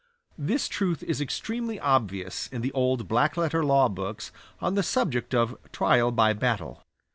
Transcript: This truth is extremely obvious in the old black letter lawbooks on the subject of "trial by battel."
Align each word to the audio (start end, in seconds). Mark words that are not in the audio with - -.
This 0.39 0.67
truth 0.67 1.03
is 1.03 1.21
extremely 1.21 1.79
obvious 1.79 2.47
in 2.47 2.61
the 2.61 2.71
old 2.71 3.07
black 3.07 3.37
letter 3.37 3.63
lawbooks 3.63 4.31
on 4.59 4.73
the 4.73 4.81
subject 4.81 5.35
of 5.35 5.55
"trial 5.71 6.11
by 6.11 6.33
battel." 6.33 6.83